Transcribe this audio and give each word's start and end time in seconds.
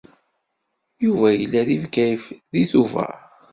Yuba 1.03 1.27
yella 1.39 1.61
deg 1.69 1.79
Bgayet 1.83 2.25
deg 2.51 2.65
Tubeṛ. 2.71 3.15